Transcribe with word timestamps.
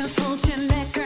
Je 0.00 0.08
voelt 0.08 0.99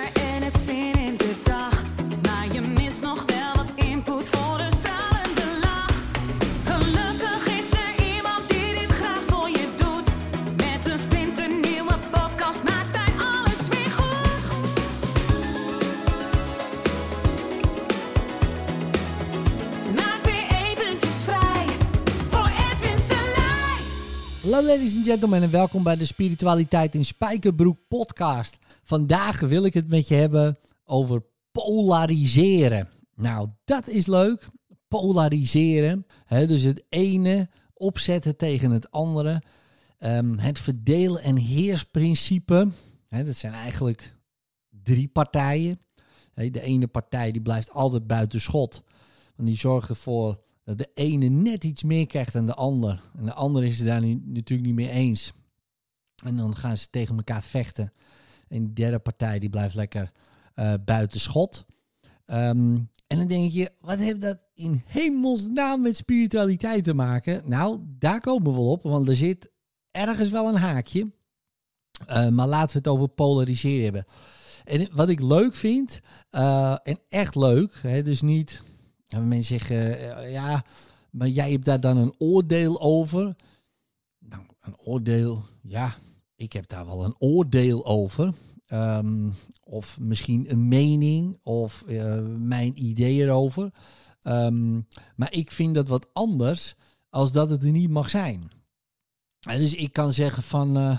Hallo 24.45 24.63
ladies 24.63 24.97
and 24.97 25.07
gentlemen 25.07 25.43
en 25.43 25.51
welkom 25.51 25.83
bij 25.83 25.97
de 25.97 26.05
Spiritualiteit 26.05 26.95
in 26.95 27.05
Spijkerbroek 27.05 27.79
podcast. 27.89 28.59
Vandaag 28.83 29.41
wil 29.41 29.65
ik 29.65 29.75
het 29.75 29.89
met 29.89 30.09
je 30.09 30.15
hebben 30.15 30.57
over 30.85 31.23
polariseren. 31.53 32.89
Nou, 33.15 33.49
dat 33.65 33.89
is 33.89 34.07
leuk. 34.07 34.49
Polariseren. 34.89 36.07
Dus 36.29 36.63
het 36.63 36.85
ene 36.89 37.49
opzetten 37.75 38.37
tegen 38.37 38.71
het 38.71 38.91
andere. 38.91 39.43
Ehm, 39.99 40.37
het 40.39 40.59
verdelen- 40.59 41.23
en 41.23 41.37
heersprincipe. 41.37 42.69
Hè, 43.09 43.25
dat 43.25 43.37
zijn 43.37 43.53
eigenlijk 43.53 44.17
drie 44.69 45.09
partijen. 45.09 45.81
De 46.35 46.61
ene 46.61 46.87
partij 46.87 47.33
die 47.33 47.43
blijft 47.43 47.71
altijd 47.71 48.07
buiten 48.07 48.41
schot. 48.41 48.83
Want 49.37 49.49
die 49.49 49.59
zorgt 49.59 49.89
ervoor 49.89 50.44
dat 50.65 50.79
de 50.79 50.91
ene 50.95 51.29
net 51.29 51.65
iets 51.65 51.83
meer 51.83 52.07
krijgt 52.07 52.33
dan 52.33 52.47
de 52.47 52.55
ander. 52.55 53.03
En 53.17 53.25
de 53.25 53.35
ander 53.35 53.65
is 53.65 53.79
het 53.79 53.87
daar 53.87 54.01
nu, 54.01 54.23
natuurlijk 54.25 54.69
niet 54.69 54.77
mee 54.77 54.91
eens. 54.91 55.33
En 56.25 56.37
dan 56.37 56.57
gaan 56.57 56.77
ze 56.77 56.91
tegen 56.91 57.17
elkaar 57.17 57.43
vechten. 57.43 57.93
En 58.49 58.67
de 58.67 58.73
derde 58.73 58.99
partij 58.99 59.39
die 59.39 59.51
blijft 59.51 59.75
lekker 59.75 60.13
eh, 60.55 60.75
buiten 60.85 61.21
schot. 61.21 61.65
Ehm, 62.25 62.77
en 63.07 63.19
dan 63.19 63.27
denk 63.27 63.53
je, 63.53 63.71
wat 63.81 63.99
heeft 63.99 64.21
dat 64.21 64.39
in 64.55 64.83
hemelsnaam 64.87 65.83
met 65.83 65.97
spiritualiteit 65.97 66.85
te 66.85 66.95
maken? 66.95 67.43
Nou, 67.45 67.81
daar 67.99 68.21
komen 68.21 68.51
we 68.51 68.57
wel 68.59 68.71
op, 68.71 68.83
want 68.83 69.09
er 69.09 69.17
zit 69.17 69.51
ergens 69.91 70.29
wel 70.29 70.49
een 70.49 70.57
haakje. 70.57 71.13
Eh, 72.07 72.29
maar 72.29 72.47
laten 72.47 72.73
we 72.73 72.79
het 72.79 72.89
over 72.89 73.09
polariseren 73.09 73.85
hebben. 73.85 74.05
En 74.65 74.89
wat 74.93 75.09
ik 75.09 75.21
leuk 75.21 75.55
vind, 75.55 76.01
eh, 76.31 76.77
en 76.83 76.99
echt 77.09 77.35
leuk, 77.35 77.79
hè, 77.83 78.03
dus 78.03 78.23
niet 78.23 78.63
en 79.15 79.29
mensen 79.29 79.61
zeggen, 79.61 80.17
eh, 80.17 80.33
ja, 80.33 80.65
maar 81.11 81.29
jij 81.29 81.51
hebt 81.51 81.65
daar 81.65 81.81
dan 81.81 81.97
een 81.97 82.15
oordeel 82.19 82.81
over. 82.81 83.37
Nou, 84.19 84.43
een 84.61 84.77
oordeel, 84.77 85.45
ja, 85.63 85.95
ik 86.37 86.53
heb 86.53 86.69
daar 86.69 86.87
wel 86.87 87.05
een 87.05 87.15
oordeel 87.19 87.87
over. 87.87 88.35
Ehm, 88.67 89.31
of 89.63 90.01
misschien 90.01 90.51
een 90.51 90.69
mening 90.69 91.39
of 91.43 91.83
eh, 91.83 92.21
mijn 92.27 92.85
idee 92.85 93.23
erover. 93.23 93.73
Ehm, 94.23 94.81
maar 95.17 95.33
ik 95.33 95.51
vind 95.51 95.75
dat 95.75 95.89
wat 95.89 96.09
anders 96.13 96.75
als 97.09 97.33
dat 97.33 97.51
het 97.51 97.63
er 97.63 97.71
niet 97.71 97.91
mag 97.91 98.11
zijn. 98.11 98.51
Dus 99.41 99.75
ik 99.75 99.93
kan 99.93 100.13
zeggen 100.13 100.43
van, 100.43 100.77
eh 100.77 100.99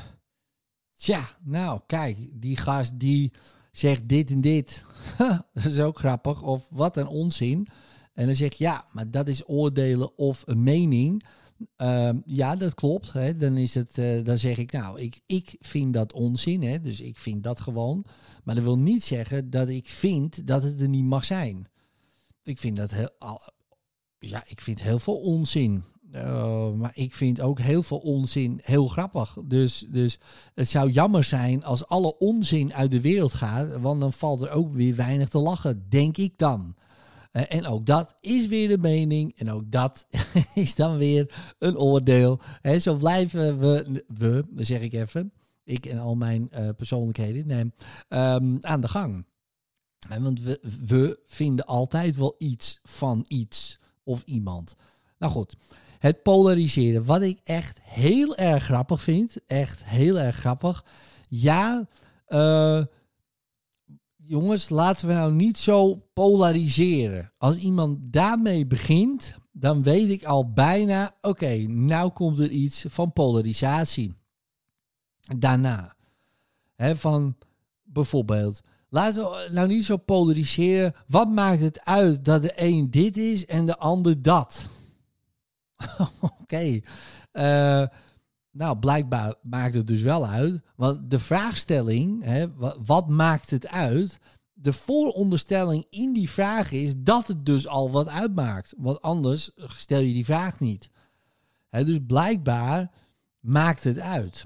tja, 0.98 1.38
nou 1.44 1.82
kijk, 1.88 2.18
die 2.42 2.58
gast 2.58 3.00
die 3.00 3.32
zegt 3.72 4.10
dit 4.10 4.32
en 4.32 4.42
dit. 4.42 4.84
dat 5.54 5.66
is 5.66 5.80
ook 5.80 5.98
grappig. 5.98 6.42
Of 6.42 6.68
wat 6.70 6.98
een 6.98 7.08
onzin. 7.08 7.68
En 8.16 8.26
dan 8.26 8.36
zeg 8.36 8.54
je, 8.54 8.64
ja, 8.64 8.86
maar 8.92 9.12
dat 9.12 9.28
is 9.28 9.48
oordelen 9.48 10.18
of 10.18 10.44
een 10.46 10.64
mening. 10.64 11.24
Ehm, 11.76 12.18
ja, 12.26 12.56
dat 12.56 12.74
klopt. 12.74 13.14
Hè. 13.14 13.36
Dan, 13.36 13.58
is 13.58 13.74
het, 13.74 13.98
eh, 13.98 14.24
dan 14.24 14.38
zeg 14.38 14.58
ik, 14.58 14.72
nou, 14.72 15.00
ik, 15.00 15.22
ik 15.26 15.56
vind 15.60 15.94
dat 15.94 16.14
onzin. 16.14 16.62
Hè. 16.64 16.82
Dus 16.82 17.02
ik 17.02 17.20
vind 17.20 17.44
dat 17.44 17.62
gewoon. 17.62 18.06
Maar 18.44 18.56
dat 18.56 18.64
wil 18.64 18.80
niet 18.80 19.04
zeggen 19.04 19.50
dat 19.50 19.70
ik 19.70 19.90
vind 19.90 20.48
dat 20.48 20.64
het 20.64 20.82
er 20.82 20.90
niet 20.90 21.04
mag 21.06 21.26
zijn. 21.26 21.68
Ik 22.44 22.60
vind 22.60 22.78
dat 22.78 22.92
heel, 22.92 23.10
ja, 24.20 24.44
ik 24.48 24.62
vind 24.62 24.82
heel 24.82 25.00
veel 25.00 25.18
onzin. 25.22 25.84
Eh, 26.12 26.72
maar 26.72 26.92
ik 26.94 27.16
vind 27.16 27.42
ook 27.42 27.60
heel 27.60 27.84
veel 27.84 27.98
onzin 27.98 28.60
heel 28.64 28.88
grappig. 28.88 29.38
Dus, 29.46 29.86
dus 29.90 30.20
het 30.54 30.70
zou 30.70 30.90
jammer 30.90 31.24
zijn 31.24 31.64
als 31.64 31.88
alle 31.88 32.18
onzin 32.18 32.74
uit 32.74 32.92
de 32.92 33.02
wereld 33.02 33.34
gaat. 33.34 33.82
Want 33.82 34.02
dan 34.02 34.14
valt 34.14 34.42
er 34.42 34.50
ook 34.50 34.74
weer 34.74 34.96
weinig 34.96 35.30
te 35.30 35.38
lachen, 35.38 35.86
denk 35.90 36.18
ik 36.18 36.38
dan. 36.38 36.76
Eh, 37.36 37.44
en 37.48 37.66
ook 37.66 37.86
dat 37.86 38.16
is 38.20 38.48
weer 38.48 38.68
de 38.68 38.78
mening. 38.78 39.38
En 39.38 39.52
ook 39.52 39.72
dat 39.72 40.08
is 40.54 40.76
dan 40.76 40.98
weer 40.98 41.54
een 41.58 41.78
oordeel. 41.78 42.40
Hè, 42.62 42.80
zo 42.80 42.96
blijven 42.96 43.60
we, 43.60 44.04
we, 44.08 44.46
zeg 44.56 44.82
ik 44.82 44.94
even, 44.94 45.34
ik 45.64 45.86
en 45.86 46.00
al 46.00 46.16
mijn 46.16 46.52
eh, 46.52 46.70
persoonlijkheden, 46.78 47.48
nee, 47.48 47.72
ehm, 48.08 48.58
aan 48.62 48.82
de 48.82 48.88
gang. 48.88 49.26
Want 50.20 50.42
we, 50.42 50.60
we 50.86 51.20
vinden 51.26 51.66
altijd 51.66 52.16
wel 52.16 52.36
iets 52.38 52.80
van 52.84 53.26
iets 53.28 53.80
of 54.04 54.24
iemand. 54.26 54.76
Nou 55.18 55.32
goed, 55.32 55.56
het 56.00 56.24
polariseren. 56.24 57.06
Wat 57.06 57.22
ik 57.22 57.40
echt 57.44 57.80
heel 57.82 58.36
erg 58.36 58.64
grappig 58.64 59.02
vind. 59.02 59.36
Echt 59.48 59.84
heel 59.84 60.20
erg 60.20 60.36
grappig. 60.36 60.86
Ja, 61.30 61.88
eh, 62.26 62.82
jongens, 64.28 64.70
laten 64.70 65.08
we 65.08 65.14
nou 65.14 65.34
niet 65.34 65.58
zo 65.58 65.96
polariseren. 66.14 67.32
Als 67.38 67.56
iemand 67.56 67.98
daarmee 68.02 68.66
begint, 68.66 69.38
dan 69.52 69.84
weet 69.84 70.10
ik 70.10 70.24
al 70.24 70.54
bijna, 70.54 71.16
oké, 71.22 71.58
nou 71.68 72.12
komt 72.12 72.40
er 72.40 72.50
iets 72.50 72.86
van 72.88 73.14
polarisatie. 73.14 74.14
Daarna, 75.38 75.96
hè, 76.76 76.98
van 76.98 77.36
bijvoorbeeld, 77.84 78.62
laten 78.90 79.24
we 79.24 79.50
nou 79.52 79.68
niet 79.68 79.86
zo 79.86 79.98
polariseren. 79.98 80.96
Wat 81.08 81.30
maakt 81.30 81.62
het 81.62 81.86
uit 81.86 82.26
dat 82.26 82.42
de 82.42 82.52
een 82.56 82.90
dit 82.90 83.18
is 83.18 83.46
en 83.46 83.66
de 83.66 83.78
ander 83.78 84.22
dat? 84.22 84.68
Oké. 86.42 86.80
Eh, 87.32 87.86
nou, 88.56 88.78
blijkbaar 88.78 89.36
maakt 89.42 89.74
het 89.74 89.88
dus 89.88 90.02
wel 90.02 90.28
uit. 90.28 90.62
Want 90.76 91.10
de 91.12 91.20
vraagstelling, 91.20 92.24
hè, 92.24 92.54
wa- 92.56 92.76
wat 92.86 93.10
maakt 93.10 93.50
het 93.50 93.68
uit? 93.68 94.20
De 94.54 94.74
vooronderstelling 94.74 95.86
in 95.90 96.14
die 96.14 96.30
vraag 96.30 96.72
is 96.72 96.94
dat 96.98 97.28
het 97.28 97.46
dus 97.46 97.68
al 97.68 97.92
wat 97.92 98.08
uitmaakt. 98.08 98.74
Want 98.78 99.02
anders 99.02 99.52
stel 99.68 100.00
je 100.00 100.14
die 100.14 100.26
vraag 100.26 100.60
niet. 100.60 100.90
Dus 101.70 102.00
blijkbaar 102.08 102.92
maakt 103.40 103.84
het 103.84 104.00
uit. 104.00 104.46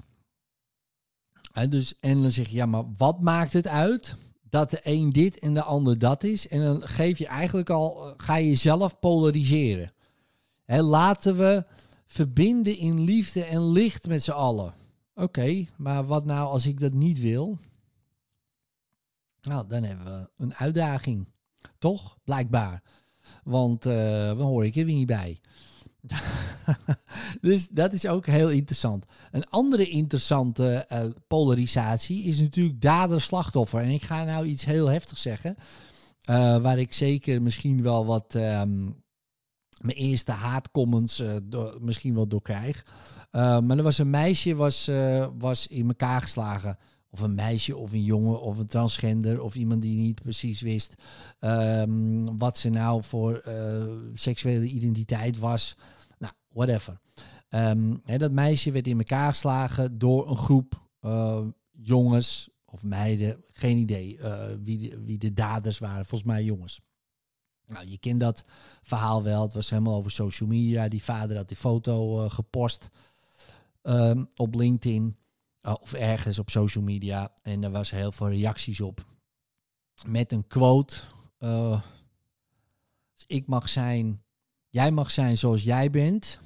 Dus, 1.68 1.98
en 2.00 2.22
dan 2.22 2.30
zeg 2.30 2.48
je, 2.48 2.54
ja, 2.54 2.66
maar 2.66 2.84
wat 2.96 3.20
maakt 3.20 3.52
het 3.52 3.66
uit? 3.66 4.14
Dat 4.42 4.70
de 4.70 4.80
een 4.82 5.10
dit 5.10 5.38
en 5.38 5.54
de 5.54 5.62
ander 5.62 5.98
dat 5.98 6.24
is. 6.24 6.48
En 6.48 6.62
dan 6.62 6.82
geef 6.82 7.18
je 7.18 7.26
eigenlijk 7.26 7.70
al, 7.70 8.06
eh, 8.06 8.12
ga 8.16 8.36
je 8.36 8.48
jezelf 8.48 8.98
polariseren. 8.98 9.92
Laten 10.66 11.36
we 11.36 11.64
verbinden 12.10 12.76
in 12.76 13.00
liefde 13.00 13.44
en 13.44 13.70
licht 13.70 14.06
met 14.06 14.22
z'n 14.22 14.30
allen. 14.30 14.74
Oké, 15.14 15.66
maar 15.76 16.06
wat 16.06 16.24
nou 16.24 16.48
als 16.48 16.66
ik 16.66 16.80
dat 16.80 16.92
niet 16.92 17.20
wil? 17.20 17.58
Nou, 19.40 19.68
dan 19.68 19.82
hebben 19.82 20.06
we 20.06 20.30
een 20.44 20.54
uitdaging. 20.54 21.26
Toch? 21.78 22.18
Blijkbaar. 22.24 22.82
Want 23.44 23.86
eh 23.86 24.26
dan 24.26 24.40
hoor 24.40 24.64
ik 24.64 24.76
er 24.76 24.84
weer 24.84 24.94
niet 24.94 25.06
bij. 25.06 25.40
dus 27.40 27.68
dat 27.68 27.92
is 27.92 28.06
ook 28.06 28.26
heel 28.26 28.50
interessant. 28.50 29.04
Een 29.30 29.48
andere 29.48 29.88
interessante 29.88 30.74
eh, 30.74 31.04
polarisatie 31.26 32.22
is 32.22 32.40
natuurlijk 32.40 32.80
dader-slachtoffer. 32.80 33.80
En 33.82 33.90
ik 33.90 34.02
ga 34.02 34.24
nou 34.24 34.46
iets 34.46 34.64
heel 34.64 34.86
heftigs 34.88 35.22
zeggen. 35.22 35.56
eh, 36.20 36.56
waar 36.62 36.78
ik 36.78 36.92
zeker 36.92 37.42
misschien 37.42 37.82
wel 37.82 38.06
wat 38.06 38.34
ehm, 38.34 38.90
mijn 39.80 39.96
eerste 39.96 40.32
haatcomments 40.32 41.18
eh, 41.18 41.36
misschien 41.80 42.14
wel 42.14 42.28
door 42.28 42.42
krijg. 42.42 42.84
Eh, 43.30 43.60
maar 43.60 43.76
er 43.76 43.82
was 43.82 43.98
een 43.98 44.10
meisje 44.10 44.54
was, 44.54 44.88
eh, 44.88 45.26
was 45.38 45.66
in 45.66 45.86
elkaar 45.86 46.20
geslagen. 46.20 46.78
Of 47.10 47.20
een 47.20 47.34
meisje 47.34 47.76
of 47.76 47.92
een 47.92 48.04
jongen 48.04 48.40
of 48.40 48.58
een 48.58 48.66
transgender 48.66 49.40
of 49.42 49.54
iemand 49.54 49.82
die 49.82 49.98
niet 49.98 50.22
precies 50.22 50.60
wist 50.60 50.94
ehm, 51.38 52.36
wat 52.36 52.58
ze 52.58 52.68
nou 52.68 53.02
voor 53.02 53.42
seksuele 54.14 54.66
identiteit 54.66 55.38
was. 55.38 55.76
Nou, 56.18 56.32
whatever. 56.48 57.00
Ehm, 57.48 57.96
hè, 58.04 58.18
dat 58.18 58.32
meisje 58.32 58.70
werd 58.70 58.86
in 58.86 58.98
elkaar 58.98 59.30
geslagen 59.32 59.98
door 59.98 60.30
een 60.30 60.36
groep 60.36 60.88
jongens 61.70 62.50
of 62.64 62.84
meiden, 62.84 63.44
geen 63.52 63.76
idee 63.76 64.18
wie, 64.62 64.94
wie 65.04 65.18
de 65.18 65.32
daders 65.32 65.78
waren, 65.78 66.06
volgens 66.06 66.30
mij 66.30 66.44
jongens. 66.44 66.80
Nou, 67.70 67.86
je 67.88 67.98
kent 67.98 68.20
dat 68.20 68.44
verhaal 68.82 69.22
wel. 69.22 69.42
Het 69.42 69.54
was 69.54 69.70
helemaal 69.70 69.94
over 69.94 70.10
social 70.10 70.48
media. 70.48 70.88
Die 70.88 71.02
vader 71.02 71.36
had 71.36 71.48
die 71.48 71.56
foto 71.56 72.24
eh, 72.24 72.30
gepost 72.30 72.88
ehm, 73.82 74.24
op 74.36 74.54
LinkedIn 74.54 75.16
eh, 75.60 75.74
of 75.80 75.92
ergens 75.92 76.38
op 76.38 76.50
social 76.50 76.84
media. 76.84 77.32
En 77.42 77.64
er 77.64 77.70
was 77.70 77.90
heel 77.90 78.12
veel 78.12 78.28
reacties 78.28 78.80
op. 78.80 79.04
Met 80.06 80.32
een 80.32 80.46
quote. 80.46 80.96
eh, 81.38 81.80
ik 83.26 83.46
mag 83.46 83.68
zijn, 83.68 84.22
jij 84.68 84.90
mag 84.90 85.10
zijn 85.10 85.38
zoals 85.38 85.62
jij 85.62 85.90
bent. 85.90 86.38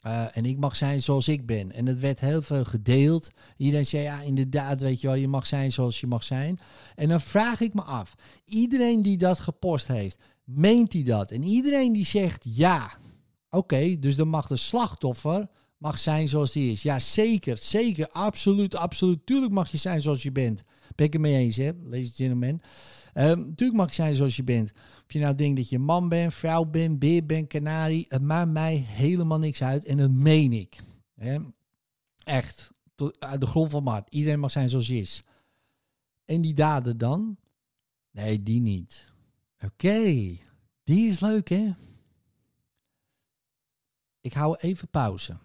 Eh, 0.00 0.36
en 0.36 0.44
ik 0.44 0.58
mag 0.58 0.76
zijn 0.76 1.02
zoals 1.02 1.28
ik 1.28 1.46
ben. 1.46 1.72
En 1.72 1.86
het 1.86 1.98
werd 1.98 2.20
heel 2.20 2.42
veel 2.42 2.64
gedeeld. 2.64 3.30
Iedereen 3.56 3.86
zei, 3.86 4.02
ja, 4.02 4.20
inderdaad, 4.20 4.80
weet 4.80 5.00
je 5.00 5.06
wel, 5.06 5.16
je 5.16 5.28
mag 5.28 5.46
zijn 5.46 5.72
zoals 5.72 6.00
je 6.00 6.06
mag 6.06 6.24
zijn. 6.24 6.58
En 6.94 7.08
dan 7.08 7.20
vraag 7.20 7.60
ik 7.60 7.74
me 7.74 7.82
af, 7.82 8.14
iedereen 8.44 9.02
die 9.02 9.16
dat 9.16 9.38
gepost 9.38 9.86
heeft, 9.86 10.18
meent 10.44 10.92
hij 10.92 11.02
dat? 11.02 11.30
En 11.30 11.42
iedereen 11.42 11.92
die 11.92 12.06
zegt 12.06 12.44
ja, 12.48 12.92
oké, 13.50 13.98
dus 13.98 14.16
dan 14.16 14.28
mag 14.28 14.46
de 14.46 14.56
slachtoffer 14.56 15.48
mag 15.78 15.98
zijn 15.98 16.28
zoals 16.28 16.54
hij 16.54 16.70
is. 16.70 16.82
Ja, 16.82 16.98
zeker, 16.98 17.58
zeker, 17.60 18.08
absoluut, 18.08 18.74
absoluut. 18.74 19.26
Tuurlijk 19.26 19.52
mag 19.52 19.70
je 19.70 19.76
zijn 19.76 20.02
zoals 20.02 20.22
je 20.22 20.32
bent. 20.32 20.62
Ben 20.94 21.06
ik 21.06 21.12
het 21.12 21.22
mee 21.22 21.36
eens, 21.36 21.56
hè, 21.56 21.70
ladies 21.82 22.06
and 22.06 22.16
gentlemen. 22.16 22.60
Um, 23.14 23.54
tuurlijk 23.54 23.78
mag 23.78 23.88
je 23.88 23.94
zijn 23.94 24.14
zoals 24.14 24.36
je 24.36 24.44
bent. 24.44 24.72
Of 25.06 25.12
je 25.12 25.18
nou 25.18 25.34
denkt 25.34 25.56
dat 25.56 25.68
je 25.68 25.78
man 25.78 26.08
bent, 26.08 26.34
vrouw 26.34 26.64
bent, 26.64 26.98
beer 26.98 27.26
bent, 27.26 27.48
kanarie. 27.48 28.04
Het 28.08 28.22
maakt 28.22 28.50
mij 28.50 28.74
helemaal 28.76 29.38
niks 29.38 29.62
uit 29.62 29.84
en 29.84 29.96
dat 29.96 30.10
meen 30.10 30.52
ik. 30.52 30.78
Echt, 32.24 32.70
tot, 32.94 33.20
uit 33.20 33.40
de 33.40 33.46
grond 33.46 33.70
van 33.70 33.82
mijn 33.82 33.94
hart. 33.94 34.14
Iedereen 34.14 34.40
mag 34.40 34.50
zijn 34.50 34.70
zoals 34.70 34.86
je 34.86 34.96
is. 34.96 35.22
En 36.24 36.40
die 36.40 36.54
daden 36.54 36.98
dan? 36.98 37.36
Nee, 38.10 38.42
die 38.42 38.60
niet. 38.60 39.12
Oké, 39.64 40.36
die 40.82 41.08
is 41.08 41.20
leuk 41.20 41.48
hè? 41.48 41.74
Ik 44.20 44.32
hou 44.32 44.56
even 44.60 44.88
pauze. 44.88 45.36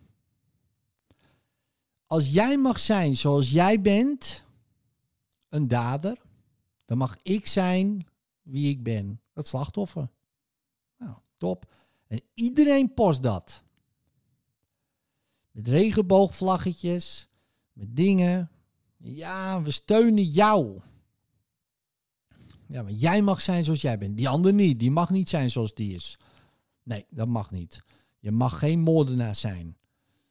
Als 2.08 2.30
jij 2.30 2.58
mag 2.58 2.80
zijn 2.80 3.18
zoals 3.18 3.50
jij 3.50 3.82
bent, 3.82 4.44
een 5.50 5.68
dader, 5.68 6.18
dan 6.94 7.02
mag 7.02 7.18
ik 7.24 7.48
zijn 7.48 8.08
wie 8.42 8.70
ik 8.70 8.84
ben. 8.84 9.22
Het 9.34 9.48
slachtoffer. 9.48 10.10
Nou, 10.98 11.18
top. 11.38 11.74
En 12.08 12.22
iedereen 12.34 12.94
post 12.94 13.24
dat. 13.24 13.64
Met 15.52 15.68
regenboogvlaggetjes, 15.68 17.28
met 17.72 17.96
dingen. 17.96 18.52
Ja, 18.98 19.62
we 19.62 19.72
steunen 19.72 20.24
jou. 20.24 20.82
Ja, 22.68 22.82
maar 22.84 22.92
jij 22.92 23.22
mag 23.22 23.42
zijn 23.42 23.64
zoals 23.64 23.82
jij 23.82 23.98
bent. 23.98 24.18
Die 24.18 24.30
ander 24.30 24.54
niet. 24.54 24.80
Die 24.80 24.92
mag 24.92 25.10
niet 25.10 25.30
zijn 25.30 25.52
zoals 25.52 25.74
die 25.74 25.96
is. 25.96 26.18
Nee, 26.84 27.06
dat 27.10 27.28
mag 27.28 27.52
niet. 27.52 27.84
Je 28.20 28.32
mag 28.32 28.60
geen 28.60 28.80
moordenaar 28.80 29.36
zijn. 29.36 29.78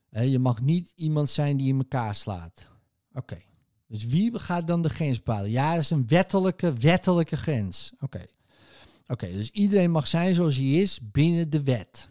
Je 0.08 0.38
mag 0.38 0.60
niet 0.60 0.92
iemand 0.94 1.30
zijn 1.30 1.56
die 1.56 1.68
in 1.68 1.78
elkaar 1.78 2.14
slaat. 2.14 2.68
Oké. 3.12 3.42
Dus 3.92 4.04
wie 4.04 4.38
gaat 4.38 4.66
dan 4.66 4.82
de 4.82 4.88
grens 4.88 5.16
bepalen? 5.16 5.50
Ja, 5.50 5.70
dat 5.74 5.82
is 5.82 5.90
een 5.90 6.06
wettelijke, 6.06 6.72
wettelijke 6.72 7.36
grens. 7.36 7.92
Oké. 8.00 8.24
Oké, 9.06 9.32
dus 9.32 9.50
iedereen 9.50 9.90
mag 9.90 10.06
zijn 10.06 10.34
zoals 10.34 10.56
hij 10.56 10.70
is 10.70 10.98
binnen 11.02 11.50
de 11.50 11.62
wet. 11.62 12.08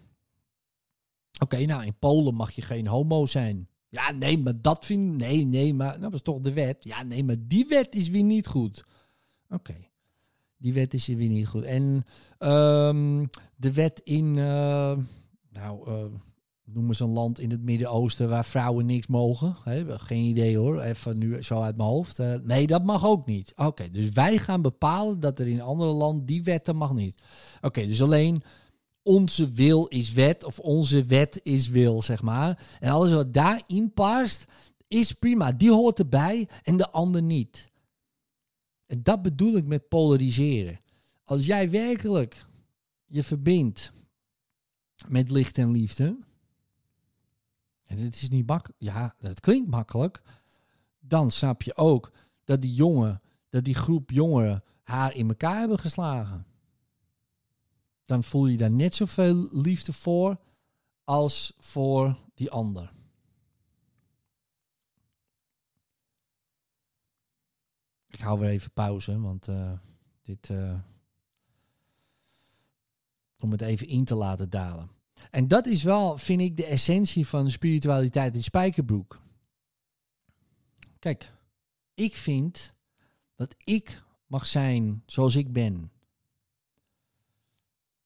Oké, 1.39 1.65
nou 1.65 1.85
in 1.85 1.97
Polen 1.99 2.35
mag 2.35 2.51
je 2.51 2.61
geen 2.61 2.87
homo 2.87 3.25
zijn. 3.25 3.67
Ja, 3.89 4.11
nee, 4.11 4.37
maar 4.37 4.61
dat 4.61 4.85
vind 4.85 5.17
Nee, 5.17 5.45
nee, 5.45 5.73
maar 5.73 5.99
dat 5.99 6.13
is 6.13 6.21
toch 6.21 6.39
de 6.39 6.53
wet? 6.53 6.77
Ja, 6.79 7.03
nee, 7.03 7.23
maar 7.23 7.35
die 7.39 7.65
wet 7.67 7.95
is 7.95 8.09
weer 8.09 8.23
niet 8.23 8.47
goed. 8.47 8.83
Oké, 9.49 9.75
die 10.57 10.73
wet 10.73 10.93
is 10.93 11.07
weer 11.07 11.29
niet 11.29 11.47
goed. 11.47 11.63
En 11.63 12.05
um, 12.39 13.29
de 13.55 13.71
wet 13.73 14.01
in. 14.03 14.25
Uh, 14.25 14.97
nou, 15.49 15.89
uh, 15.89 16.05
noem 16.65 16.87
eens 16.87 16.99
een 16.99 17.09
land 17.09 17.39
in 17.39 17.51
het 17.51 17.61
Midden-Oosten 17.61 18.29
waar 18.29 18.45
vrouwen 18.45 18.85
niks 18.85 19.07
mogen. 19.07 19.55
Geen 19.87 20.23
idee 20.23 20.57
hoor, 20.57 20.81
even 20.81 21.17
nu 21.17 21.43
zo 21.43 21.61
uit 21.61 21.77
mijn 21.77 21.89
hoofd. 21.89 22.17
Nee, 22.43 22.67
dat 22.67 22.83
mag 22.83 23.05
ook 23.05 23.25
niet. 23.25 23.53
Oké, 23.55 23.89
dus 23.91 24.09
wij 24.09 24.37
gaan 24.37 24.61
bepalen 24.61 25.19
dat 25.19 25.39
er 25.39 25.47
in 25.47 25.61
andere 25.61 25.91
landen 25.91 26.25
die 26.25 26.43
wetten 26.43 26.75
mag 26.75 26.93
niet. 26.93 27.21
Oké, 27.61 27.85
dus 27.87 28.01
alleen 28.01 28.43
onze 29.03 29.49
wil 29.49 29.85
is 29.85 30.13
wet 30.13 30.43
of 30.43 30.59
onze 30.59 31.05
wet 31.05 31.39
is 31.43 31.67
wil, 31.67 32.01
zeg 32.01 32.21
maar. 32.21 32.67
En 32.79 32.91
alles 32.91 33.11
wat 33.11 33.33
daarin 33.33 33.93
past, 33.93 34.45
is 34.87 35.11
prima. 35.11 35.51
Die 35.51 35.71
hoort 35.71 35.99
erbij 35.99 36.49
en 36.63 36.77
de 36.77 36.91
ander 36.91 37.21
niet. 37.21 37.69
En 38.85 39.03
dat 39.03 39.21
bedoel 39.21 39.57
ik 39.57 39.65
met 39.65 39.87
polariseren. 39.87 40.79
Als 41.23 41.45
jij 41.45 41.69
werkelijk 41.69 42.45
je 43.05 43.23
verbindt 43.23 43.91
met 45.07 45.31
licht 45.31 45.57
en 45.57 45.71
liefde, 45.71 46.17
en 47.91 47.97
het 47.97 48.21
is 48.21 48.29
niet 48.29 48.47
makkelijk, 48.47 48.81
ja, 48.81 49.15
het 49.19 49.39
klinkt 49.39 49.69
makkelijk, 49.69 50.21
dan 50.99 51.31
snap 51.31 51.61
je 51.61 51.75
ook 51.75 52.11
dat 52.43 52.61
die 52.61 52.73
jongen, 52.73 53.21
dat 53.49 53.63
die 53.63 53.75
groep 53.75 54.11
jongeren 54.11 54.63
haar 54.83 55.15
in 55.15 55.27
elkaar 55.27 55.59
hebben 55.59 55.79
geslagen. 55.79 56.45
Dan 58.05 58.23
voel 58.23 58.47
je 58.47 58.57
daar 58.57 58.71
net 58.71 58.95
zoveel 58.95 59.47
liefde 59.51 59.93
voor 59.93 60.39
als 61.03 61.53
voor 61.59 62.17
die 62.33 62.51
ander. 62.51 62.93
Ik 68.07 68.19
hou 68.19 68.39
weer 68.39 68.49
even 68.49 68.71
pauze, 68.71 69.19
want 69.19 69.47
uh, 69.47 69.71
dit. 70.21 70.49
Uh, 70.49 70.79
om 73.39 73.51
het 73.51 73.61
even 73.61 73.87
in 73.87 74.05
te 74.05 74.15
laten 74.15 74.49
dalen. 74.49 75.00
En 75.29 75.47
dat 75.47 75.65
is 75.65 75.83
wel, 75.83 76.17
vind 76.17 76.41
ik, 76.41 76.57
de 76.57 76.65
essentie 76.65 77.27
van 77.27 77.49
spiritualiteit 77.49 78.35
in 78.35 78.43
Spijkerbroek. 78.43 79.19
Kijk, 80.99 81.31
ik 81.93 82.15
vind 82.15 82.73
dat 83.35 83.55
ik 83.63 84.03
mag 84.25 84.47
zijn 84.47 85.03
zoals 85.05 85.35
ik 85.35 85.53
ben. 85.53 85.91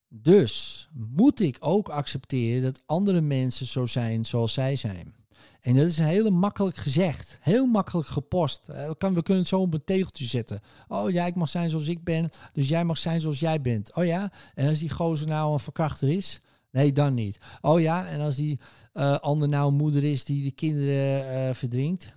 Dus 0.07 0.87
moet 0.93 1.39
ik 1.39 1.57
ook 1.59 1.89
accepteren 1.89 2.61
dat 2.63 2.81
andere 2.85 3.21
mensen 3.21 3.65
zo 3.65 3.85
zijn 3.85 4.25
zoals 4.25 4.53
zij 4.53 4.75
zijn. 4.75 5.15
En 5.61 5.75
dat 5.75 5.87
is 5.87 5.97
hele 5.97 6.29
makkelijk 6.29 6.77
gezegd. 6.77 7.37
Heel 7.41 7.65
makkelijk 7.65 8.07
gepost. 8.07 8.69
Eh, 8.69 8.89
we 8.89 8.95
kunnen 8.97 9.37
het 9.37 9.47
zo 9.47 9.59
op 9.59 9.73
een 9.73 9.83
tegeltje 9.83 10.25
zetten. 10.25 10.61
Oh 10.87 11.09
ja, 11.09 11.25
ik 11.25 11.35
mag 11.35 11.49
zijn 11.49 11.69
zoals 11.69 11.87
ik 11.87 12.03
ben. 12.03 12.29
Dus 12.53 12.67
jij 12.67 12.83
mag 12.83 12.97
zijn 12.97 13.21
zoals 13.21 13.39
jij 13.39 13.61
bent. 13.61 13.95
Oh 13.95 14.05
ja, 14.05 14.31
en 14.53 14.69
als 14.69 14.79
die 14.79 14.89
gozer 14.89 15.27
nou 15.27 15.53
een 15.53 15.59
verkrachter 15.59 16.09
is, 16.09 16.41
Nee, 16.75 16.91
dan 16.91 17.13
niet. 17.13 17.39
Oh 17.61 17.79
ja, 17.79 18.07
en 18.07 18.19
als 18.21 18.35
die 18.35 18.59
uh, 18.93 19.17
ander 19.17 19.49
nou 19.49 19.71
moeder 19.71 20.03
is 20.03 20.25
die 20.25 20.43
de 20.43 20.51
kinderen 20.51 21.47
uh, 21.47 21.53
verdrinkt? 21.53 22.13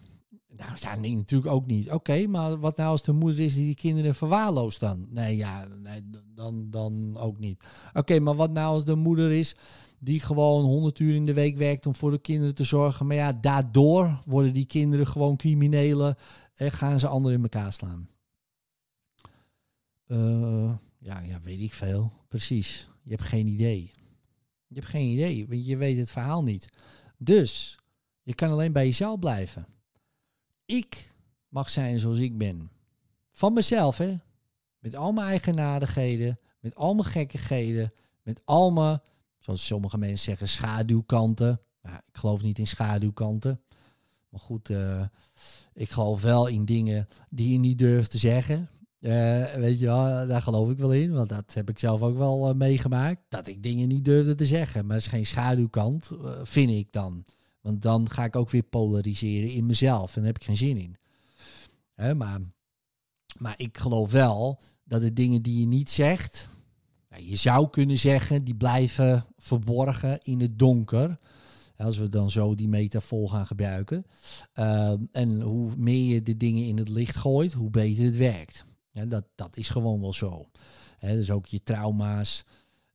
Nou 0.57 0.71
ja, 0.77 0.97
nee, 0.97 1.17
natuurlijk 1.17 1.53
ook 1.53 1.67
niet. 1.67 1.91
Oké, 1.91 2.27
maar 2.27 2.59
wat 2.59 2.77
nou 2.77 2.91
als 2.91 3.03
de 3.03 3.13
moeder 3.13 3.45
is 3.45 3.55
die 3.55 3.69
de 3.69 3.75
kinderen 3.75 4.15
verwaarloost 4.15 4.81
dan? 4.81 5.07
Nee, 5.11 5.37
ja, 5.37 5.67
dan, 6.35 6.71
dan 6.71 7.17
ook 7.17 7.39
niet. 7.39 7.63
Oké, 7.93 8.21
maar 8.21 8.35
wat 8.35 8.53
nou 8.53 8.75
als 8.75 8.85
de 8.85 8.95
moeder 8.95 9.33
is 9.33 9.57
die 9.99 10.21
gewoon 10.21 10.65
100 10.65 10.99
uur 10.99 11.15
in 11.15 11.27
de 11.27 11.35
week 11.35 11.57
werkt 11.57 11.87
om 11.87 11.95
voor 11.95 12.11
de 12.11 12.19
kinderen 12.19 12.55
te 12.55 12.65
zorgen. 12.65 13.07
Maar 13.07 13.17
ja, 13.17 13.33
daardoor 13.33 14.23
worden 14.27 14.53
die 14.53 14.67
kinderen 14.67 15.07
gewoon 15.07 15.37
criminelen 15.37 16.17
en 16.55 16.71
gaan 16.71 17.01
ze 17.01 17.09
anderen 17.09 17.37
in 17.37 17.43
elkaar 17.43 17.73
slaan. 17.73 18.09
Uh, 20.07 20.73
ja, 20.99 21.21
ja, 21.21 21.41
weet 21.43 21.61
ik 21.61 21.73
veel. 21.73 22.13
Precies. 22.29 22.89
Je 23.03 23.11
hebt 23.11 23.23
geen 23.23 23.47
idee. 23.47 23.93
Je 24.69 24.75
hebt 24.75 24.87
geen 24.87 25.11
idee, 25.11 25.47
want 25.49 25.67
je 25.67 25.77
weet 25.77 25.99
het 25.99 26.11
verhaal 26.11 26.43
niet. 26.43 26.69
Dus 27.17 27.79
je 28.23 28.35
kan 28.35 28.51
alleen 28.51 28.73
bij 28.73 28.85
jezelf 28.85 29.19
blijven. 29.19 29.67
Ik 30.65 31.15
mag 31.49 31.71
zijn 31.71 32.01
zoals 32.01 32.19
ik 32.19 32.39
ben. 32.39 32.71
Van 33.33 33.53
mezelf, 33.53 33.99
hè? 33.99 34.17
Met 34.79 34.95
al 34.97 35.13
mijn 35.13 35.29
eigenaardigheden, 35.29 36.39
met 36.61 36.75
al 36.75 36.95
mijn 36.95 37.09
gekkigheden, 37.09 37.93
met 38.23 38.43
al 38.45 38.71
mijn, 38.71 39.01
zoals 39.39 39.67
sommige 39.67 39.99
mensen 39.99 40.25
zeggen, 40.25 40.49
schaduwkanten. 40.49 41.61
Nou, 41.83 41.97
ik 41.97 42.17
geloof 42.17 42.43
niet 42.43 42.59
in 42.59 42.67
schaduwkanten. 42.67 43.61
Maar 44.29 44.41
goed, 44.41 44.69
uh, 44.69 45.05
ik 45.73 45.91
geloof 45.91 46.23
wel 46.23 46.47
in 46.47 46.65
dingen 46.65 47.09
die 47.31 47.53
je 47.53 47.59
niet 47.59 47.79
durft 47.79 48.11
te 48.11 48.19
zeggen. 48.19 48.69
Uh, 49.01 49.55
weet 49.55 49.79
je 49.79 49.87
wel, 49.87 50.27
daar 50.27 50.43
geloof 50.43 50.71
ik 50.71 50.79
wel 50.79 50.93
in, 50.93 51.13
want 51.13 51.29
dat 51.29 51.55
heb 51.55 51.69
ik 51.69 51.79
zelf 51.79 52.03
ook 52.03 52.17
wel 52.17 52.49
uh, 52.49 52.55
meegemaakt. 52.55 53.21
Dat 53.29 53.47
ik 53.47 53.63
dingen 53.63 53.89
niet 53.89 54.05
durfde 54.05 54.35
te 54.35 54.45
zeggen. 54.45 54.87
Maar 54.87 54.97
dat 54.97 55.05
is 55.05 55.13
geen 55.13 55.27
schaduwkant, 55.27 56.11
uh, 56.13 56.31
vind 56.43 56.71
ik 56.71 56.93
dan. 56.93 57.25
Want 57.61 57.83
dan 57.83 58.11
ga 58.11 58.25
ik 58.25 58.37
ook 58.37 58.51
weer 58.51 58.63
polariseren 58.63 59.51
in 59.51 59.67
mezelf. 59.67 60.17
En 60.17 60.23
daar 60.23 60.33
heb 60.33 60.41
ik 60.41 60.45
geen 60.47 60.57
zin 60.57 60.77
in. 60.77 60.97
Maar, 62.17 62.41
maar 63.39 63.55
ik 63.57 63.79
geloof 63.79 64.11
wel 64.13 64.61
dat 64.85 65.01
de 65.01 65.13
dingen 65.13 65.43
die 65.43 65.61
je 65.61 65.67
niet 65.67 65.91
zegt, 65.91 66.49
je 67.17 67.37
zou 67.37 67.71
kunnen 67.71 67.99
zeggen, 67.99 68.45
die 68.45 68.55
blijven 68.55 69.27
verborgen 69.37 70.19
in 70.23 70.41
het 70.41 70.59
donker. 70.59 71.19
Als 71.77 71.99
we 71.99 72.09
dan 72.09 72.31
zo 72.31 72.55
die 72.55 72.69
metafoor 72.69 73.29
gaan 73.29 73.47
gebruiken. 73.47 74.05
en 75.13 75.41
hoe 75.41 75.73
meer 75.77 76.15
je 76.15 76.23
de 76.23 76.37
dingen 76.37 76.67
in 76.67 76.79
het 76.79 76.89
licht 76.89 77.17
gooit, 77.17 77.53
hoe 77.53 77.71
beter 77.71 78.05
het 78.05 78.17
werkt. 78.17 78.67
Ja, 78.99 79.07
dat, 79.07 79.25
dat 79.35 79.57
is 79.57 79.69
gewoon 79.69 80.01
wel 80.01 80.13
zo. 80.13 80.51
dus 81.01 81.31
ook 81.31 81.47
je 81.47 81.63
trauma's 81.63 82.45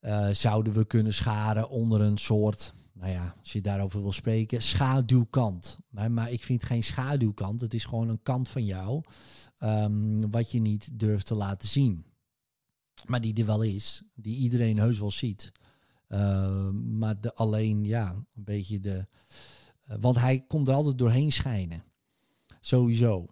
uh, 0.01 0.29
zouden 0.29 0.73
we 0.73 0.85
kunnen 0.85 1.13
scharen 1.13 1.69
onder 1.69 2.01
een 2.01 2.17
soort, 2.17 2.73
nou 2.93 3.11
ja, 3.11 3.35
als 3.39 3.53
je 3.53 3.61
daarover 3.61 4.01
wil 4.01 4.11
spreken, 4.11 4.61
schaduwkant. 4.61 5.77
Maar, 5.89 6.11
maar 6.11 6.31
ik 6.31 6.43
vind 6.43 6.63
geen 6.63 6.83
schaduwkant. 6.83 7.61
Het 7.61 7.73
is 7.73 7.85
gewoon 7.85 8.09
een 8.09 8.23
kant 8.23 8.49
van 8.49 8.65
jou 8.65 9.03
um, 9.59 10.31
wat 10.31 10.51
je 10.51 10.59
niet 10.59 10.99
durft 10.99 11.25
te 11.25 11.35
laten 11.35 11.67
zien. 11.67 12.05
Maar 13.05 13.21
die 13.21 13.33
er 13.33 13.45
wel 13.45 13.61
is, 13.61 14.01
die 14.15 14.37
iedereen 14.37 14.77
heus 14.77 14.99
wel 14.99 15.11
ziet. 15.11 15.51
Eh, 16.07 16.69
maar 16.69 17.21
de, 17.21 17.33
alleen, 17.35 17.85
ja, 17.85 18.09
een 18.09 18.43
beetje 18.43 18.79
de... 18.79 19.07
eh, 19.83 19.97
want 19.99 20.19
hij 20.19 20.39
komt 20.47 20.67
er 20.67 20.73
altijd 20.73 20.97
doorheen 20.97 21.31
schijnen. 21.31 21.83
Sowieso. 22.59 23.25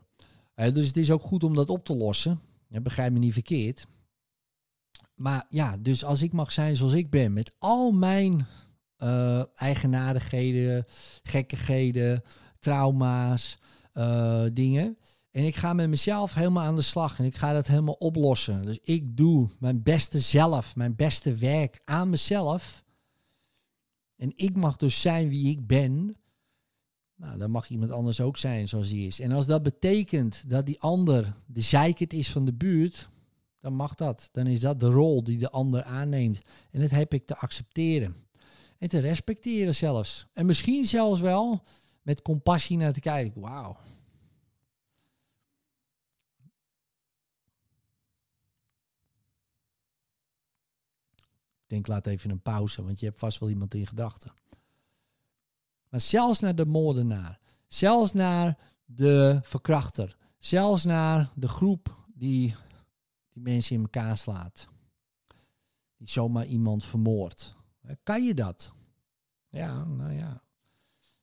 Eh, 0.53 0.73
dus 0.73 0.87
het 0.87 0.97
is 0.97 1.11
ook 1.11 1.21
goed 1.21 1.43
om 1.43 1.55
dat 1.55 1.69
op 1.69 1.85
te 1.85 1.95
lossen. 1.95 2.39
Ja, 2.71 2.81
begrijp 2.81 3.13
me 3.13 3.19
niet 3.19 3.33
verkeerd. 3.33 3.85
Maar 5.15 5.45
ja, 5.49 5.77
dus 5.77 6.03
als 6.03 6.21
ik 6.21 6.33
mag 6.33 6.51
zijn 6.51 6.75
zoals 6.75 6.93
ik 6.93 7.09
ben, 7.09 7.33
met 7.33 7.53
al 7.59 7.91
mijn 7.91 8.47
eh 8.97 9.43
eigenaardigheden, 9.55 10.85
gekkigheden, 11.23 12.21
trauma's, 12.59 13.57
eh, 13.91 14.43
dingen. 14.53 14.97
En 15.31 15.45
ik 15.45 15.55
ga 15.55 15.73
met 15.73 15.89
mezelf 15.89 16.33
helemaal 16.33 16.63
aan 16.63 16.75
de 16.75 16.81
slag 16.81 17.19
en 17.19 17.25
ik 17.25 17.35
ga 17.35 17.53
dat 17.53 17.67
helemaal 17.67 17.93
oplossen. 17.93 18.65
Dus 18.65 18.79
ik 18.81 19.17
doe 19.17 19.49
mijn 19.59 19.83
beste 19.83 20.19
zelf, 20.19 20.75
mijn 20.75 20.95
beste 20.95 21.35
werk 21.35 21.81
aan 21.85 22.09
mezelf. 22.09 22.83
En 24.15 24.31
ik 24.35 24.55
mag 24.55 24.77
dus 24.77 25.01
zijn 25.01 25.29
wie 25.29 25.49
ik 25.49 25.67
ben. 25.67 26.15
Nou, 27.21 27.37
dan 27.37 27.51
mag 27.51 27.69
iemand 27.69 27.91
anders 27.91 28.21
ook 28.21 28.37
zijn 28.37 28.67
zoals 28.67 28.89
hij 28.89 28.99
is. 28.99 29.19
En 29.19 29.31
als 29.31 29.45
dat 29.45 29.63
betekent 29.63 30.49
dat 30.49 30.65
die 30.65 30.79
ander 30.79 31.35
de 31.45 31.61
zeikert 31.61 32.13
is 32.13 32.31
van 32.31 32.45
de 32.45 32.53
buurt, 32.53 33.09
dan 33.59 33.73
mag 33.73 33.95
dat. 33.95 34.29
Dan 34.31 34.47
is 34.47 34.59
dat 34.59 34.79
de 34.79 34.89
rol 34.89 35.23
die 35.23 35.37
de 35.37 35.49
ander 35.49 35.83
aanneemt. 35.83 36.39
En 36.71 36.81
dat 36.81 36.89
heb 36.89 37.13
ik 37.13 37.25
te 37.25 37.37
accepteren. 37.37 38.15
En 38.77 38.89
te 38.89 38.99
respecteren 38.99 39.75
zelfs. 39.75 40.27
En 40.33 40.45
misschien 40.45 40.85
zelfs 40.85 41.19
wel 41.19 41.63
met 42.01 42.21
compassie 42.21 42.77
naar 42.77 42.93
te 42.93 42.99
kijken. 42.99 43.41
Wauw. 43.41 43.77
Ik 51.63 51.77
denk, 51.77 51.87
laat 51.87 52.07
even 52.07 52.29
een 52.29 52.41
pauze, 52.41 52.83
want 52.83 52.99
je 52.99 53.05
hebt 53.05 53.19
vast 53.19 53.39
wel 53.39 53.49
iemand 53.49 53.73
in 53.73 53.87
gedachten. 53.87 54.31
Maar 55.91 56.01
zelfs 56.01 56.39
naar 56.39 56.55
de 56.55 56.65
moordenaar, 56.65 57.39
zelfs 57.67 58.13
naar 58.13 58.57
de 58.85 59.39
verkrachter, 59.43 60.17
zelfs 60.39 60.85
naar 60.85 61.31
de 61.35 61.47
groep 61.47 62.05
die 62.13 62.55
die 63.33 63.43
mensen 63.43 63.75
in 63.75 63.81
elkaar 63.81 64.17
slaat, 64.17 64.67
die 65.97 66.09
zomaar 66.09 66.45
iemand 66.45 66.83
vermoordt. 66.83 67.55
Eh, 67.81 67.95
Kan 68.03 68.23
je 68.23 68.33
dat? 68.33 68.73
Ja, 69.49 69.83
nou 69.83 70.11
ja, 70.11 70.43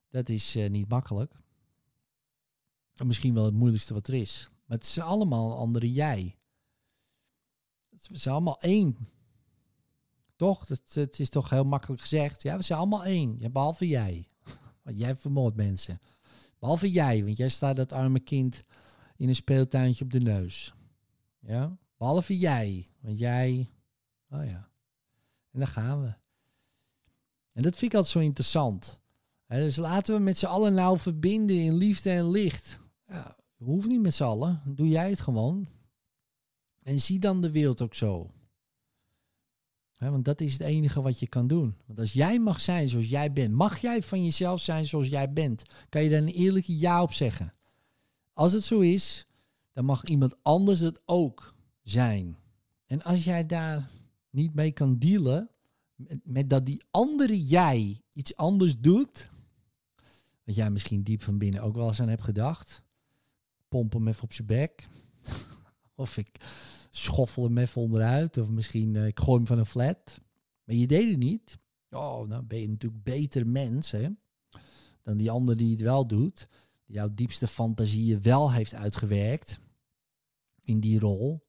dat 0.08 0.28
is 0.28 0.56
eh, 0.56 0.70
niet 0.70 0.88
makkelijk. 0.88 1.32
En 2.94 3.06
Misschien 3.06 3.34
wel 3.34 3.44
het 3.44 3.54
moeilijkste 3.54 3.94
wat 3.94 4.08
er 4.08 4.14
is. 4.14 4.50
Maar 4.64 4.76
het 4.78 4.86
is 4.86 4.98
allemaal 4.98 5.56
andere 5.56 5.92
jij. 5.92 6.36
Het 7.90 8.10
is 8.10 8.26
allemaal 8.26 8.60
één. 8.60 9.08
Toch? 10.36 10.68
Het 10.68 11.18
is 11.18 11.28
toch 11.28 11.50
heel 11.50 11.64
makkelijk 11.64 12.00
gezegd. 12.00 12.42
Ja, 12.42 12.56
we 12.56 12.62
zijn 12.62 12.78
allemaal 12.78 13.04
één. 13.04 13.52
Behalve 13.52 13.86
jij. 13.86 14.26
Jij 14.94 15.16
vermoordt 15.16 15.56
mensen. 15.56 16.00
Behalve 16.58 16.90
jij, 16.90 17.24
want 17.24 17.36
jij 17.36 17.48
staat 17.48 17.76
dat 17.76 17.92
arme 17.92 18.20
kind 18.20 18.64
in 19.16 19.28
een 19.28 19.34
speeltuintje 19.34 20.04
op 20.04 20.10
de 20.10 20.20
neus. 20.20 20.74
Ja? 21.40 21.78
Behalve 21.96 22.38
jij. 22.38 22.86
Want 23.00 23.18
jij... 23.18 23.70
Oh 24.30 24.44
ja. 24.44 24.70
En 25.50 25.58
daar 25.58 25.68
gaan 25.68 26.00
we. 26.00 26.14
En 27.52 27.62
dat 27.62 27.76
vind 27.76 27.92
ik 27.92 27.94
altijd 27.94 28.12
zo 28.12 28.18
interessant. 28.18 29.00
Dus 29.46 29.76
laten 29.76 30.14
we 30.14 30.20
met 30.20 30.38
z'n 30.38 30.46
allen 30.46 30.74
nou 30.74 30.98
verbinden 30.98 31.56
in 31.56 31.74
liefde 31.74 32.10
en 32.10 32.30
licht. 32.30 32.80
Ja, 33.06 33.36
hoeft 33.56 33.86
niet 33.86 34.00
met 34.00 34.14
z'n 34.14 34.24
allen. 34.24 34.62
Doe 34.66 34.88
jij 34.88 35.10
het 35.10 35.20
gewoon. 35.20 35.68
En 36.82 37.00
zie 37.00 37.18
dan 37.18 37.40
de 37.40 37.50
wereld 37.50 37.82
ook 37.82 37.94
zo. 37.94 38.30
Want 39.98 40.24
dat 40.24 40.40
is 40.40 40.52
het 40.52 40.62
enige 40.62 41.02
wat 41.02 41.18
je 41.18 41.28
kan 41.28 41.46
doen. 41.46 41.76
Want 41.86 41.98
als 41.98 42.12
jij 42.12 42.38
mag 42.38 42.60
zijn 42.60 42.88
zoals 42.88 43.08
jij 43.08 43.32
bent, 43.32 43.52
mag 43.52 43.78
jij 43.78 44.02
van 44.02 44.24
jezelf 44.24 44.60
zijn 44.60 44.86
zoals 44.86 45.08
jij 45.08 45.32
bent, 45.32 45.62
kan 45.88 46.02
je 46.02 46.08
daar 46.08 46.18
een 46.18 46.28
eerlijke 46.28 46.78
ja 46.78 47.02
op 47.02 47.12
zeggen. 47.12 47.54
Als 48.32 48.52
het 48.52 48.64
zo 48.64 48.80
is, 48.80 49.26
dan 49.72 49.84
mag 49.84 50.04
iemand 50.04 50.36
anders 50.42 50.80
het 50.80 51.00
ook 51.04 51.54
zijn. 51.82 52.36
En 52.86 53.02
als 53.02 53.24
jij 53.24 53.46
daar 53.46 53.90
niet 54.30 54.54
mee 54.54 54.72
kan 54.72 54.98
dealen, 54.98 55.50
met, 55.94 56.20
met 56.24 56.50
dat 56.50 56.66
die 56.66 56.82
andere 56.90 57.46
jij 57.46 58.02
iets 58.12 58.36
anders 58.36 58.78
doet, 58.78 59.28
wat 60.44 60.54
jij 60.54 60.70
misschien 60.70 61.02
diep 61.02 61.22
van 61.22 61.38
binnen 61.38 61.62
ook 61.62 61.74
wel 61.74 61.88
eens 61.88 62.00
aan 62.00 62.08
hebt 62.08 62.22
gedacht, 62.22 62.82
pomp 63.68 63.92
hem 63.92 64.08
even 64.08 64.22
op 64.22 64.32
zijn 64.32 64.46
bek, 64.46 64.88
of 65.94 66.16
ik 66.16 66.40
schoffel 66.90 67.42
hem 67.42 67.58
even 67.58 67.82
onderuit, 67.82 68.38
of 68.38 68.48
misschien 68.48 68.96
eh, 68.96 69.06
ik 69.06 69.18
gooi 69.18 69.36
hem 69.36 69.46
van 69.46 69.58
een 69.58 69.66
flat. 69.66 70.20
Maar 70.64 70.76
je 70.76 70.86
deed 70.86 71.10
het 71.10 71.18
niet. 71.18 71.58
Oh, 71.90 72.28
dan 72.28 72.46
ben 72.46 72.60
je 72.60 72.68
natuurlijk 72.68 73.02
beter 73.02 73.46
mens, 73.46 73.90
hè? 73.90 74.08
Dan 75.02 75.16
die 75.16 75.30
ander 75.30 75.56
die 75.56 75.70
het 75.70 75.80
wel 75.80 76.06
doet, 76.06 76.48
die 76.86 76.94
jouw 76.94 77.14
diepste 77.14 77.46
fantasieën 77.46 78.22
wel 78.22 78.52
heeft 78.52 78.74
uitgewerkt 78.74 79.60
in 80.60 80.80
die 80.80 80.98
rol 80.98 81.46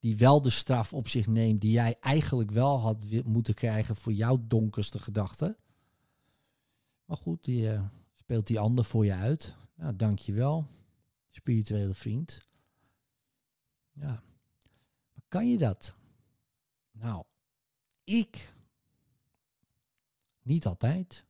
die 0.00 0.16
wel 0.16 0.42
de 0.42 0.50
straf 0.50 0.92
op 0.92 1.08
zich 1.08 1.26
neemt 1.26 1.60
die 1.60 1.70
jij 1.70 1.96
eigenlijk 2.00 2.50
wel 2.50 2.78
had 2.78 3.04
moeten 3.24 3.54
krijgen 3.54 3.96
voor 3.96 4.12
jouw 4.12 4.44
donkerste 4.46 4.98
gedachten. 4.98 5.56
Maar 7.04 7.16
goed, 7.16 7.44
die 7.44 7.72
eh, 7.72 7.82
speelt 8.14 8.46
die 8.46 8.58
ander 8.58 8.84
voor 8.84 9.04
je 9.04 9.14
uit. 9.14 9.54
Nou, 9.74 9.96
dank 9.96 10.18
je 10.18 10.32
wel, 10.32 10.66
spirituele 11.30 11.94
vriend. 11.94 12.48
Ja, 13.92 14.22
kan 15.30 15.48
je 15.48 15.58
dat? 15.58 15.94
Nou, 16.90 17.24
ik 18.04 18.54
niet 20.42 20.66
altijd. 20.66 21.24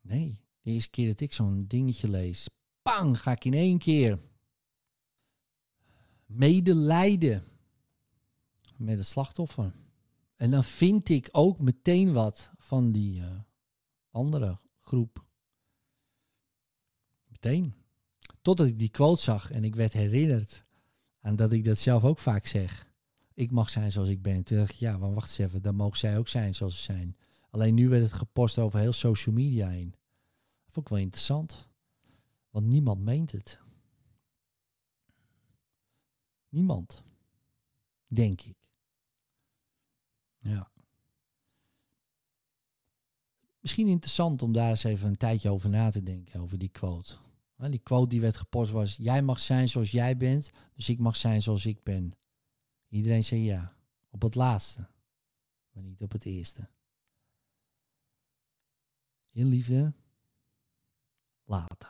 Nee, 0.00 0.40
de 0.60 0.70
eerste 0.70 0.90
keer 0.90 1.08
dat 1.08 1.20
ik 1.20 1.32
zo'n 1.32 1.66
dingetje 1.66 2.08
lees, 2.08 2.48
pang, 2.82 3.20
ga 3.20 3.32
ik 3.32 3.44
in 3.44 3.54
één 3.54 3.78
keer 3.78 4.18
medelijden 6.26 7.44
met 8.76 8.98
het 8.98 9.06
slachtoffer. 9.06 9.74
En 10.36 10.50
dan 10.50 10.64
vind 10.64 11.08
ik 11.08 11.28
ook 11.32 11.60
meteen 11.60 12.12
wat 12.12 12.50
van 12.56 12.92
die 12.92 13.20
eh, 13.20 13.40
andere 14.10 14.60
groep. 14.80 15.24
Meteen. 17.26 17.74
Totdat 18.42 18.66
ik 18.66 18.78
die 18.78 18.90
quote 18.90 19.22
zag 19.22 19.50
en 19.50 19.64
ik 19.64 19.74
werd 19.74 19.92
herinnerd 19.92 20.63
aan 21.24 21.36
dat 21.36 21.52
ik 21.52 21.64
dat 21.64 21.78
zelf 21.78 22.04
ook 22.04 22.18
vaak 22.18 22.46
zeg. 22.46 22.92
Ik 23.34 23.50
mag 23.50 23.70
zijn 23.70 23.92
zoals 23.92 24.08
ik 24.08 24.22
ben. 24.22 24.42
Toen 24.42 24.68
ja, 24.78 24.98
maar 24.98 25.14
wacht 25.14 25.28
eens 25.28 25.38
even, 25.38 25.62
dan 25.62 25.74
mogen 25.74 25.98
zij 25.98 26.18
ook 26.18 26.28
zijn 26.28 26.54
zoals 26.54 26.76
ze 26.76 26.82
zijn. 26.82 27.16
Alleen 27.50 27.74
nu 27.74 27.88
werd 27.88 28.02
het 28.02 28.12
gepost 28.12 28.58
over 28.58 28.78
heel 28.78 28.92
social 28.92 29.34
media 29.34 29.68
heen. 29.68 29.90
Dat 30.64 30.72
vond 30.72 30.86
ik 30.86 30.92
wel 30.92 31.02
interessant. 31.02 31.68
Want 32.50 32.66
niemand 32.66 33.00
meent 33.00 33.32
het. 33.32 33.58
Niemand. 36.48 37.02
Denk 38.06 38.40
ik. 38.40 38.56
Ja. 40.38 40.70
Misschien 43.60 43.88
interessant 43.88 44.42
om 44.42 44.52
daar 44.52 44.70
eens 44.70 44.84
even 44.84 45.08
een 45.08 45.16
tijdje 45.16 45.50
over 45.50 45.70
na 45.70 45.90
te 45.90 46.02
denken, 46.02 46.40
over 46.40 46.58
die 46.58 46.68
quote. 46.68 47.16
Die 47.70 47.80
quote 47.82 48.08
die 48.08 48.20
werd 48.20 48.36
gepost 48.36 48.70
was, 48.70 48.96
jij 48.96 49.22
mag 49.22 49.40
zijn 49.40 49.68
zoals 49.68 49.90
jij 49.90 50.16
bent, 50.16 50.50
dus 50.74 50.88
ik 50.88 50.98
mag 50.98 51.16
zijn 51.16 51.42
zoals 51.42 51.66
ik 51.66 51.82
ben. 51.82 52.12
Iedereen 52.88 53.24
zei 53.24 53.42
ja, 53.42 53.74
op 54.10 54.22
het 54.22 54.34
laatste, 54.34 54.86
maar 55.72 55.82
niet 55.82 56.02
op 56.02 56.12
het 56.12 56.24
eerste. 56.24 56.68
In 59.30 59.46
liefde, 59.46 59.92
later. 61.44 61.88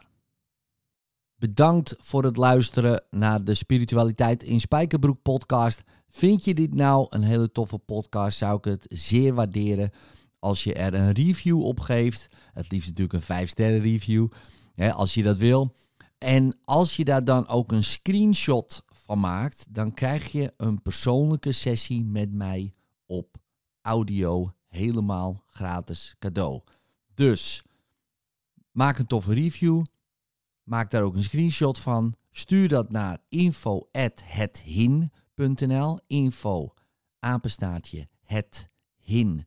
Bedankt 1.37 1.95
voor 1.99 2.25
het 2.25 2.37
luisteren 2.37 3.05
naar 3.11 3.45
de 3.45 3.55
Spiritualiteit 3.55 4.43
in 4.43 4.61
Spijkerbroek 4.61 5.23
podcast. 5.23 5.83
Vind 6.09 6.45
je 6.45 6.55
dit 6.55 6.75
nou 6.75 7.07
een 7.09 7.23
hele 7.23 7.53
toffe 7.53 7.79
podcast, 7.79 8.39
zou 8.39 8.59
ik 8.59 8.65
het 8.65 8.87
zeer 8.89 9.35
waarderen 9.35 9.91
als 10.39 10.65
je 10.65 10.75
er 10.75 10.95
een 10.95 11.13
review 11.13 11.63
op 11.63 11.81
geeft. 11.81 12.27
Het 12.53 12.71
liefst 12.71 12.89
natuurlijk 12.89 13.15
een 13.15 13.23
5 13.23 13.49
sterren 13.49 13.81
review, 13.81 14.29
als 14.77 15.15
je 15.15 15.23
dat 15.23 15.37
wil. 15.37 15.75
En 16.19 16.59
als 16.65 16.97
je 16.97 17.05
daar 17.05 17.25
dan 17.25 17.49
ook 17.49 17.73
een 17.73 17.85
screenshot 17.85 18.85
van 18.87 19.21
maakt, 19.21 19.75
dan 19.75 19.95
krijg 19.95 20.33
je 20.33 20.53
een 20.57 20.83
persoonlijke 20.83 21.53
sessie 21.53 22.05
met 22.05 22.35
mij 22.35 22.73
op 23.07 23.37
audio 23.83 24.55
helemaal 24.69 25.43
gratis 25.47 26.15
cadeau. 26.19 26.63
Dus 27.15 27.63
maak 28.71 28.99
een 28.99 29.07
toffe 29.07 29.35
review. 29.35 29.85
Maak 30.63 30.91
daar 30.91 31.03
ook 31.03 31.15
een 31.15 31.23
screenshot 31.23 31.79
van. 31.79 32.15
Stuur 32.31 32.69
dat 32.69 32.91
naar 32.91 33.19
info@hethin.nl. 33.29 35.99
Info 36.07 36.75
apenstaartje 37.19 38.09
hethin.nl. 38.23 39.47